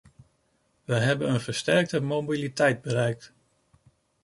[0.85, 3.33] We hebben een versterkte mobiliteit bereikt.